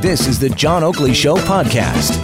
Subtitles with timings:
[0.00, 2.22] This is the John Oakley Show podcast.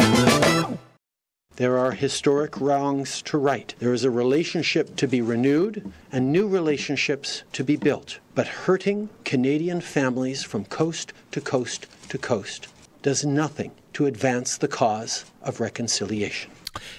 [1.57, 3.75] There are historic wrongs to right.
[3.79, 8.19] There is a relationship to be renewed and new relationships to be built.
[8.35, 12.69] But hurting Canadian families from coast to coast to coast
[13.03, 16.51] does nothing to advance the cause of reconciliation.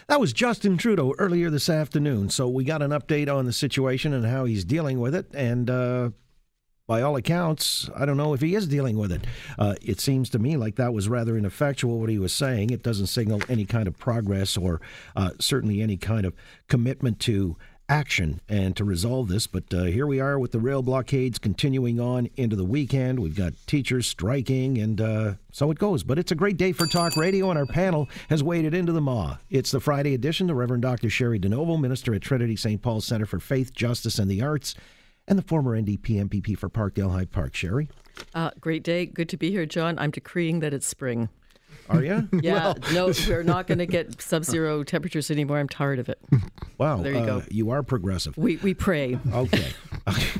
[0.07, 2.29] That was Justin Trudeau earlier this afternoon.
[2.29, 5.27] So we got an update on the situation and how he's dealing with it.
[5.33, 6.09] And uh,
[6.85, 9.25] by all accounts, I don't know if he is dealing with it.
[9.57, 12.71] Uh, it seems to me like that was rather ineffectual what he was saying.
[12.71, 14.81] It doesn't signal any kind of progress or
[15.15, 16.33] uh, certainly any kind of
[16.67, 17.55] commitment to
[17.87, 19.47] action and to resolve this.
[19.47, 23.19] But uh, here we are with the rail blockades continuing on into the weekend.
[23.19, 26.03] We've got teachers striking, and uh, so it goes.
[26.03, 29.01] But it's a great day for talk radio, and our panel has waded into the
[29.01, 29.37] maw.
[29.49, 30.47] It's the Friday edition.
[30.47, 31.07] The Reverend Dr.
[31.07, 32.81] Cheri DiNovo, minister at Trinity St.
[32.81, 34.75] Paul's Center for Faith, Justice, and the Arts,
[35.27, 37.53] and the former NDP MPP for Parkdale High Park.
[37.53, 37.89] Cheri?
[38.33, 39.05] Uh, great day.
[39.05, 39.97] Good to be here, John.
[39.99, 41.29] I'm decreeing that it's spring.
[41.89, 42.29] Are you?
[42.41, 42.73] yeah.
[42.93, 45.57] no, we're not going to get sub-zero temperatures anymore.
[45.57, 46.19] I'm tired of it.
[46.79, 47.03] Wow.
[47.03, 47.43] There you uh, go.
[47.49, 48.35] You are progressive.
[48.35, 49.17] We we pray.
[49.31, 49.71] Okay.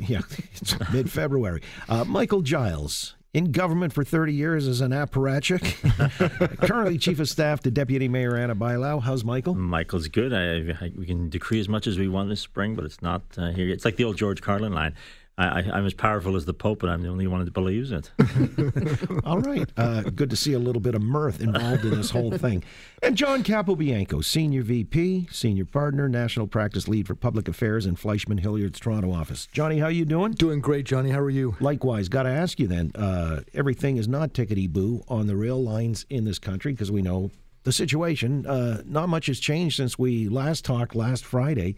[0.01, 0.21] yeah.
[0.55, 1.61] It's mid February.
[1.87, 3.15] Uh, Michael Giles.
[3.33, 5.63] In government for 30 years as an apparatchik.
[6.67, 9.01] Currently chief of staff to Deputy Mayor Ana Bailao.
[9.01, 9.55] How's Michael?
[9.55, 10.31] Michael's good.
[10.31, 13.23] I, I, we can decree as much as we want this spring, but it's not
[13.35, 13.65] uh, here.
[13.65, 13.73] yet.
[13.73, 14.93] It's like the old George Carlin line.
[15.37, 17.91] I, I, I'm as powerful as the Pope, and I'm the only one that believes
[17.91, 18.11] it.
[19.25, 19.69] All right.
[19.75, 22.63] Uh, good to see a little bit of mirth involved in this whole thing.
[23.01, 28.37] And John Capobianco, Senior VP, Senior Partner, National Practice Lead for Public Affairs in Fleishman
[28.37, 29.47] Hillard's Toronto office.
[29.51, 30.33] Johnny, how you doing?
[30.33, 31.09] Doing great, Johnny.
[31.09, 31.55] How are you?
[31.59, 32.91] Likewise, got to ask you then.
[32.93, 37.01] Uh, everything is not tickety boo on the rail lines in this country because we
[37.01, 37.31] know
[37.63, 38.45] the situation.
[38.45, 41.75] Uh, not much has changed since we last talked last Friday.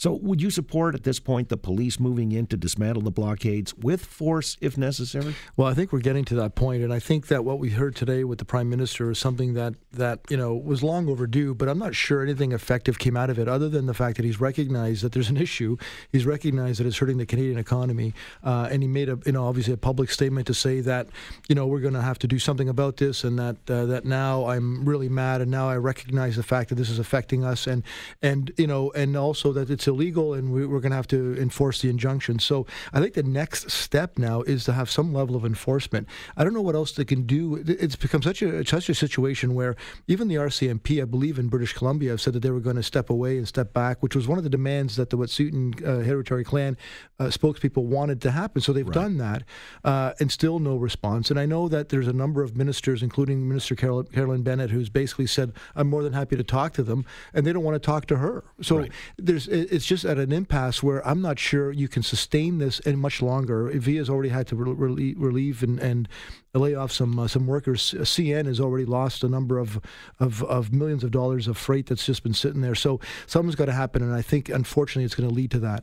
[0.00, 3.74] So, would you support at this point the police moving in to dismantle the blockades
[3.74, 5.34] with force if necessary?
[5.58, 7.94] Well, I think we're getting to that point, and I think that what we heard
[7.94, 11.54] today with the prime minister is something that that you know was long overdue.
[11.54, 14.24] But I'm not sure anything effective came out of it, other than the fact that
[14.24, 15.76] he's recognized that there's an issue.
[16.10, 19.46] He's recognized that it's hurting the Canadian economy, uh, and he made a you know
[19.46, 21.08] obviously a public statement to say that
[21.46, 24.06] you know we're going to have to do something about this, and that uh, that
[24.06, 27.66] now I'm really mad, and now I recognize the fact that this is affecting us,
[27.66, 27.82] and
[28.22, 31.36] and you know and also that it's illegal, and we, we're going to have to
[31.40, 32.38] enforce the injunction.
[32.38, 36.08] So I think the next step now is to have some level of enforcement.
[36.36, 37.62] I don't know what else they can do.
[37.66, 39.76] It's become such a such a situation where
[40.06, 42.82] even the RCMP, I believe in British Columbia, have said that they were going to
[42.82, 46.04] step away and step back, which was one of the demands that the Wet'suwet'en uh,
[46.04, 46.76] Hereditary Clan
[47.18, 48.60] uh, spokespeople wanted to happen.
[48.60, 49.42] So they've done that,
[49.84, 51.30] uh, and still no response.
[51.30, 54.88] And I know that there's a number of ministers, including Minister Carol, Carolyn Bennett, who's
[55.10, 57.04] basically said, "I'm more than happy to talk to them,"
[57.34, 58.44] and they don't want to talk to her.
[58.62, 58.86] So
[59.18, 62.96] there's it's just at an impasse where I'm not sure you can sustain this any
[62.96, 63.70] much longer.
[63.74, 66.08] Via's already had to re- relieve, relieve and, and
[66.54, 67.94] lay off some uh, some workers.
[67.98, 69.80] CN has already lost a number of,
[70.20, 72.76] of of millions of dollars of freight that's just been sitting there.
[72.76, 75.82] So something's got to happen, and I think unfortunately it's going to lead to that.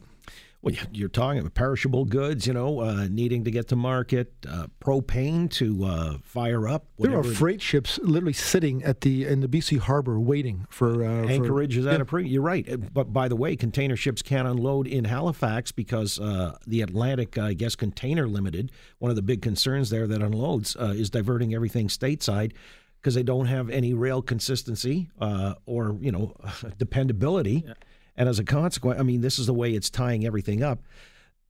[0.63, 4.33] Well, you- you're talking about perishable goods, you know, uh, needing to get to market,
[4.49, 6.87] uh, propane to uh, fire up.
[6.97, 11.23] There are freight ships literally sitting at the in the BC harbor waiting for uh,
[11.23, 12.01] for- Anchorage is at Yeah.
[12.01, 12.27] a pre.
[12.27, 16.57] You're right, Uh, but by the way, container ships can't unload in Halifax because uh,
[16.65, 20.93] the Atlantic, I guess, Container Limited, one of the big concerns there that unloads, uh,
[20.97, 22.51] is diverting everything stateside
[22.99, 26.35] because they don't have any rail consistency uh, or you know
[26.79, 27.63] dependability,
[28.17, 30.79] and as a consequence, I mean, this is the way it's tying everything up.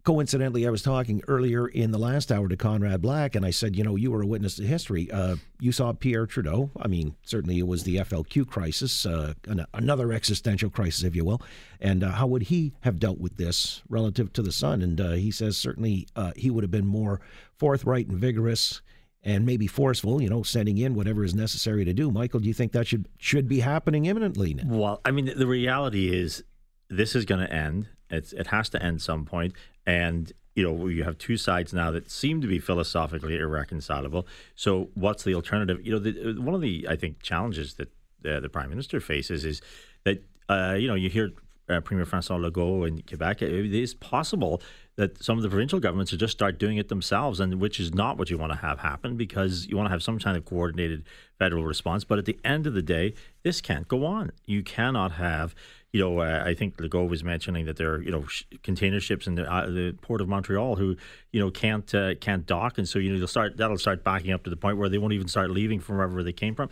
[0.03, 3.75] Coincidentally, I was talking earlier in the last hour to Conrad Black, and I said,
[3.75, 5.11] you know, you were a witness to history.
[5.11, 6.71] Uh, you saw Pierre Trudeau.
[6.79, 11.25] I mean, certainly it was the FLQ crisis, uh, an, another existential crisis, if you
[11.25, 11.41] will.
[11.81, 14.81] And uh, how would he have dealt with this relative to the son?
[14.81, 17.19] And uh, he says certainly uh, he would have been more
[17.57, 18.81] forthright and vigorous.
[19.23, 22.11] And maybe forceful, you know, sending in whatever is necessary to do.
[22.11, 24.53] Michael, do you think that should should be happening imminently?
[24.53, 24.63] now?
[24.67, 26.45] Well, I mean, the reality is
[26.89, 27.87] this is going to end.
[28.09, 29.53] It's, it has to end some point.
[29.85, 34.27] And, you know, you have two sides now that seem to be philosophically irreconcilable.
[34.55, 35.85] So what's the alternative?
[35.85, 37.89] You know, the, one of the, I think, challenges that
[38.25, 39.61] uh, the prime minister faces is
[40.03, 41.31] that, uh, you know, you hear
[41.69, 44.61] uh, Premier Francois Legault in Quebec, it is possible
[44.95, 47.93] that some of the provincial governments will just start doing it themselves, and which is
[47.93, 50.45] not what you want to have happen because you want to have some kind of
[50.45, 51.03] coordinated
[51.37, 52.03] federal response.
[52.03, 53.13] But at the end of the day,
[53.43, 54.31] this can't go on.
[54.45, 55.53] You cannot have,
[55.91, 58.99] you know, uh, I think Legault was mentioning that there are, you know, sh- container
[58.99, 60.97] ships in the, uh, the port of Montreal who,
[61.31, 64.31] you know, can't uh, can't dock, and so you know they'll start that'll start backing
[64.31, 66.69] up to the point where they won't even start leaving from wherever they came from.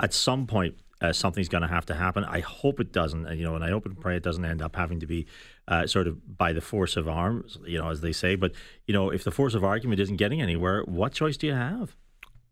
[0.00, 2.24] At some point, uh, something's going to have to happen.
[2.24, 4.60] I hope it doesn't, and, you know, and I hope and pray it doesn't end
[4.62, 5.26] up having to be
[5.66, 8.34] uh, sort of by the force of arms, you know, as they say.
[8.34, 8.52] But
[8.86, 11.96] you know, if the force of argument isn't getting anywhere, what choice do you have?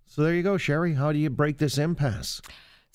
[0.06, 0.94] So there you go, Cheri.
[0.94, 2.40] How do you break this impasse?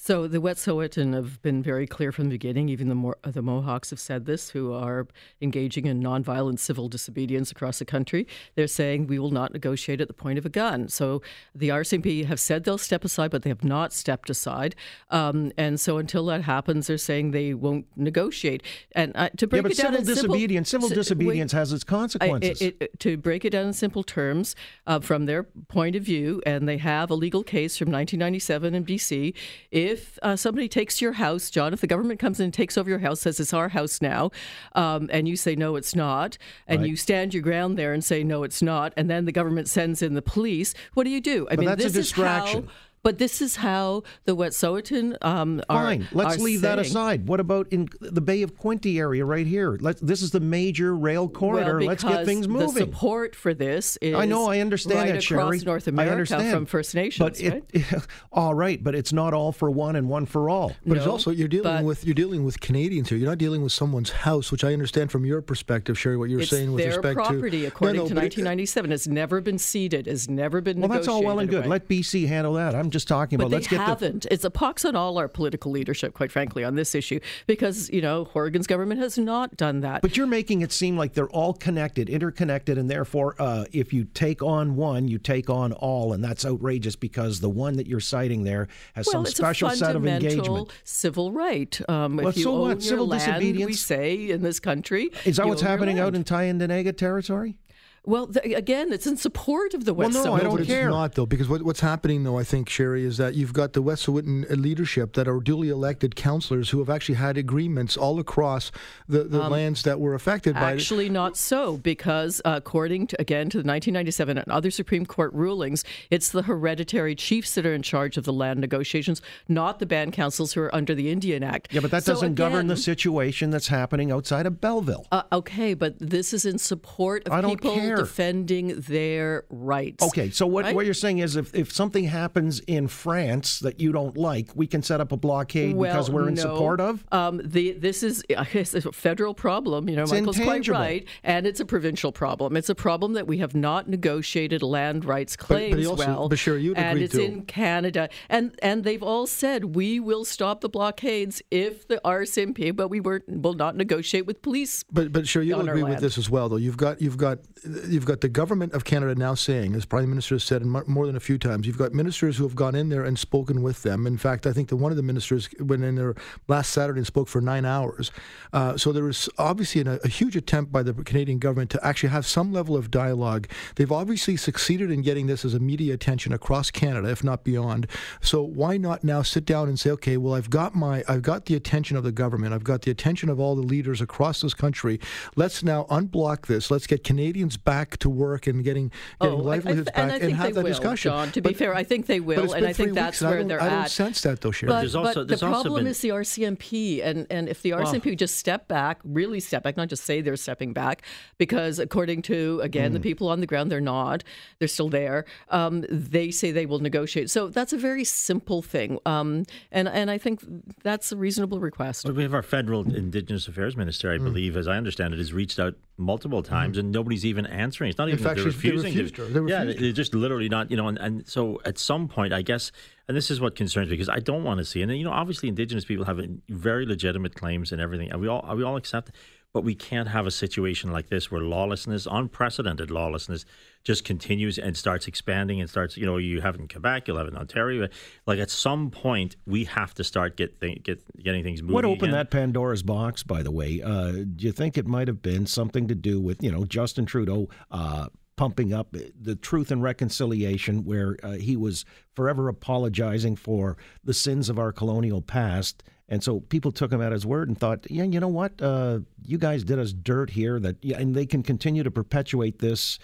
[0.04, 2.70] So the Wet'suwet'en have been very clear from the beginning.
[2.70, 5.06] Even the, Mo- the Mohawks have said this, who are
[5.42, 8.26] engaging in nonviolent civil disobedience across the country.
[8.56, 10.88] They're saying we will not negotiate at the point of a gun.
[10.88, 11.22] So
[11.54, 14.76] the RCMP have said they'll step aside, but they have not stepped aside.
[15.12, 18.64] Um, and so until that happens, they're saying they won't negotiate.
[18.94, 21.60] And uh, to break yeah, but it down civil in simple- disobedience, civil disobedience wait,
[21.60, 22.60] has its I- consequences.
[22.60, 24.56] it- it- to break it down in simple terms,
[24.88, 28.84] uh, from their point of view, and they have a legal case from 1997 in
[28.84, 29.36] BC.
[29.70, 29.91] If
[30.22, 33.00] uh, somebody takes your house, John, if the government comes in and takes over your
[33.00, 34.32] house, says it's our house now,
[34.76, 36.90] um, and you say no, it's not, and Right.
[36.90, 40.02] you stand your ground there and say no, it's not, and then the government sends
[40.02, 41.48] in the police, what do you do?
[41.50, 42.60] I But mean, that's a distraction.
[42.64, 42.72] is how.
[43.04, 43.12] Distraction.
[43.12, 45.84] But this is how the Wet'suwet'en um, are.
[45.86, 47.28] Fine, let's are leave that aside.
[47.28, 49.78] What about in the Bay of Quinte area right here?
[49.80, 51.78] Let this is the major rail corridor.
[51.80, 52.74] Well, let's get things moving.
[52.74, 55.66] The support for this is I know, I understand right that, across Cheri.
[55.66, 56.54] North I America understand.
[56.54, 58.08] from First Nations, but it, right?
[58.32, 60.76] all right, but it's not all for one and one for all.
[60.86, 63.18] But it's also you're dealing but- with you're dealing with Canadians here.
[63.18, 66.18] You're not dealing with someone's house, which I understand from your perspective, Cheri.
[66.18, 68.92] What you're saying with their respect property, to according no, no, to but it- 1997.
[68.92, 70.08] It's never been ceded.
[70.08, 71.60] It's never been Well, that's all well and good.
[71.66, 71.68] away.
[71.68, 72.76] Let BC handle that.
[72.76, 74.28] I'm just talking But about they let's get the haven't.
[74.30, 78.02] It's a pox on all our political leadership, quite frankly, on this issue, because you
[78.02, 80.02] know Horgan's government has not done that.
[80.02, 84.06] But you're making it seem like they're all connected, interconnected, and therefore, uh, if you
[84.06, 88.00] take on one, you take on all, and that's outrageous because the one that you're
[88.00, 90.72] citing there has well, some special a set of engagement.
[90.84, 91.80] civil right.
[91.90, 92.70] Um, Well, if you so own what?
[92.70, 96.96] your Civil land, we say in this country, Is that what's happening out in Tyendinaga
[96.96, 97.58] territory?
[98.04, 100.88] Well, th- again, it's in support of the Well, West no, I don't but care.
[100.88, 103.74] It's not though, because what, what's happening though, I think, Cheri, is that you've got
[103.74, 108.72] the Wet'suwet'en leadership that are duly elected councillors who have actually had agreements all across
[109.08, 110.76] the, the lands that were affected by it.
[110.76, 115.32] Actually, not so, because uh, according to again to the 1997 and other Supreme Court
[115.34, 119.86] rulings, it's the hereditary chiefs that are in charge of the land negotiations, not the
[119.86, 121.72] band councils who are under the Indian Act.
[121.72, 125.06] Yeah, but that So doesn't govern the situation that's happening outside of Belleville.
[125.12, 127.91] Uh, okay, but this is in support of I don't people care.
[127.98, 130.04] Defending their rights.
[130.04, 130.76] Okay, so what, Right?
[130.76, 134.68] what you're saying is if, if something happens in France that you don't like, we
[134.68, 136.42] can set up a blockade well, because we're in no.
[136.42, 137.04] support of?
[137.12, 139.90] Um, the this is it's a federal problem.
[139.90, 140.78] You know, It's Michael's intangible.
[140.78, 142.56] quite right, and it's a provincial problem.
[142.58, 146.30] It's a problem that we have not negotiated land rights but claims he also- well.
[146.30, 147.22] but Cheri, you'd and it's too.
[147.22, 152.76] in Canada, and and they've all said we will stop the blockades if the RCMP,
[152.76, 154.84] but we were, will not negotiate with police.
[154.92, 156.56] But but sure, you'll agree with this as well, though.
[156.58, 157.40] You've got you've got
[157.88, 161.16] you've got the government of Canada now saying, as Prime Minister has said more than
[161.16, 164.08] a few times, you've got ministers who have gone in there and spoken with them.
[164.08, 166.16] In fact, I think that one of the ministers went in there
[166.48, 168.12] last Saturday and spoke for nine hours.
[168.54, 172.10] Uh, so there was obviously an, a huge attempt by the Canadian government to actually
[172.10, 173.48] have some level of dialogue.
[173.76, 177.88] They've obviously succeeded in getting this as a media attention across Canada, if not beyond.
[178.22, 181.46] So why not now sit down and say, okay, well, I've got my, I've got
[181.46, 184.54] the attention of the government, I've got the attention of all the leaders across this
[184.54, 185.00] country.
[185.36, 186.70] Let's now unblock this.
[186.70, 188.92] Let's get Canadians back to work and getting, getting
[189.22, 191.12] Oh, I- I livelihoods and back and, think have that will, discussion.
[191.12, 191.32] John.
[191.32, 193.44] To be fair, I think they will, and I think that's weeks, and I where
[193.46, 193.72] they're at.
[193.72, 194.70] I don't sense that though, Cheri.
[194.70, 197.62] But, There's also- but there's the also problem been- is the RCMP, and, and if
[197.62, 201.04] the RCMP would just step back, really step back, not just say they're stepping back,
[201.38, 203.04] because according to again the Hmm.
[203.04, 204.24] people on the ground, they're not,
[204.60, 205.26] they're still there.
[205.50, 207.30] Um, they say they will negotiate.
[207.30, 210.42] So that's a very simple thing, um, and and I think
[210.84, 212.06] that's a reasonable request.
[212.06, 214.26] But we have our federal Indigenous Affairs Minister, I Hmm.
[214.26, 216.54] believe, as I understand it, has reached out multiple mm-hmm.
[216.54, 217.90] times and nobody's even answering.
[217.90, 219.14] It's not even fact, they're she's- they refusing.
[219.14, 219.42] to, her.
[219.42, 220.72] They yeah, they're just literally not.
[220.72, 222.72] You know, and, and so at some point, I guess,
[223.08, 224.82] and this is what concerns me because I don't want to see.
[224.82, 228.46] And you know, obviously, Indigenous people have very legitimate claims and everything, and we all
[228.56, 229.10] we all accept.
[229.10, 229.16] It.
[229.54, 233.44] But we can't have a situation like this where lawlessness, unprecedented lawlessness,
[233.84, 235.98] just continues and starts expanding and starts.
[235.98, 237.90] You know, you have it in Quebec, you'll have it in Ontario.
[238.26, 241.74] Like at some point, we have to start get th- get getting things moving.
[241.74, 242.12] What opened again.
[242.14, 243.82] that Pandora's box, by the way?
[243.82, 247.06] Uh, do you think it might have been something to do with, you know, Justin
[247.06, 248.08] Trudeau uh,
[248.42, 254.50] pumping up the Truth and Reconciliation, where uh, he was forever apologizing for the sins
[254.50, 255.84] of our colonial past?
[256.10, 258.60] And so people took him at his word and thought, yeah, you know what?
[258.60, 262.58] Uh, you guys did us dirt here, that, yeah, and they can continue to perpetuate
[262.58, 262.98] this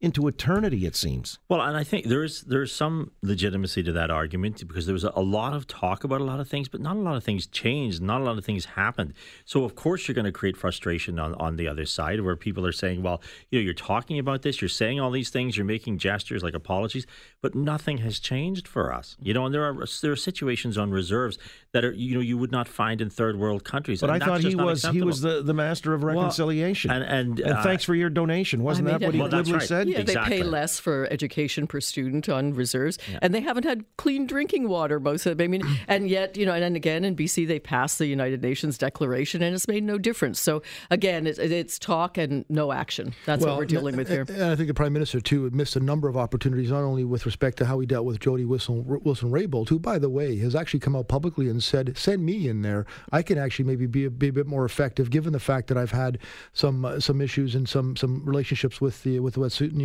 [0.00, 1.40] into eternity, it seems.
[1.48, 5.10] Well, and I think there's there's some legitimacy to that argument because there was a,
[5.16, 7.48] a lot of talk about a lot of things, but not a lot of things
[7.48, 9.12] changed, not a lot of things happened.
[9.44, 12.64] So of course you're going to create frustration on, on the other side where people
[12.64, 15.66] are saying, well, you know, you're talking about this, you're saying all these things, you're
[15.66, 17.04] making gestures like apologies,
[17.42, 19.16] but nothing has changed for us.
[19.20, 21.38] You know, and there are there are situations on reserves
[21.72, 24.00] that are you know you would not find in third world countries.
[24.00, 26.92] But and I thought he was he was the, the master of reconciliation.
[26.92, 28.62] and- and, and uh, thanks for your donation.
[28.62, 29.62] Wasn't I that what he it- Well, that's right.
[29.62, 29.87] said?
[29.90, 30.36] Yeah, exactly.
[30.36, 33.18] they pay less for education per student on reserves, yeah.
[33.22, 35.44] and they haven't had clean drinking water most of them.
[35.44, 38.42] I mean, and yet, you know, and then again in BC they passed the United
[38.42, 40.40] Nations Declaration, and it's made no difference.
[40.40, 43.14] So again, it's, it's talk and no action.
[43.26, 44.24] That's well, what we're dealing with here.
[44.28, 47.26] And I think the Prime Minister too missed a number of opportunities, not only with
[47.26, 50.54] respect to how he dealt with Jody Wilson Wilson Raybould, who, by the way, has
[50.54, 52.86] actually come out publicly and said, "Send me in there.
[53.12, 55.78] I can actually maybe be a, be a bit more effective, given the fact that
[55.78, 56.18] I've had
[56.52, 59.77] some uh, some issues and some some relationships with the with the Wet'suwet'en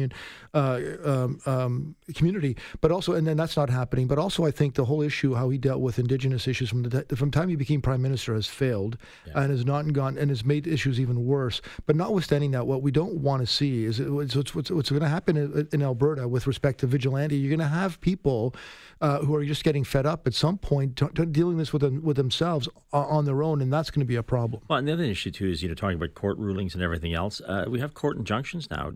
[0.53, 4.07] uh, um, um, community, but also, and then that's not happening.
[4.07, 7.05] But also, I think the whole issue how he dealt with Indigenous issues from the
[7.15, 9.41] from time he became Prime Minister has failed yeah.
[9.41, 11.61] and has not gone and has made issues even worse.
[11.85, 15.07] But notwithstanding that, what we don't want to see is what's, what's, what's going to
[15.07, 17.35] happen in, in, Alberta with respect to vigilante.
[17.35, 18.55] You're going to have people
[19.01, 21.81] uh, who are just getting fed up at some point, t- t- dealing this with
[21.81, 24.61] them, with themselves on their own, and that's going to be a problem.
[24.67, 27.13] Well, and the other issue too is you know talking about court rulings and everything
[27.13, 27.41] else.
[27.41, 28.93] Uh, we have court injunctions now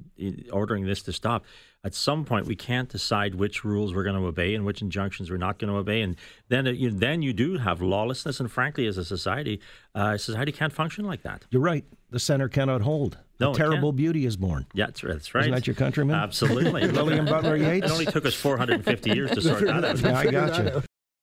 [0.52, 1.46] ordering this to stop.
[1.84, 5.30] At some point, we can't decide which rules we're going to obey and which injunctions
[5.30, 6.16] we're not going to obey, and
[6.50, 8.40] then uh, you, then you do have lawlessness.
[8.40, 9.62] And frankly, as a society,
[9.94, 11.46] uh, society can't function like that.
[11.52, 11.86] You're right.
[12.10, 13.18] The center cannot hold.
[13.40, 14.66] No, a terrible beauty is born.
[14.74, 15.14] Yeah, that's right.
[15.14, 15.42] That's right.
[15.42, 16.16] Isn't that your countryman?
[16.16, 16.88] Absolutely.
[16.92, 17.86] William Butler Yeats.
[17.86, 20.00] It only took us 450 years to sort that out.
[20.02, 20.82] yeah, I got you.